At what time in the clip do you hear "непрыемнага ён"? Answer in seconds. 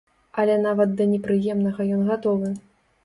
1.11-2.13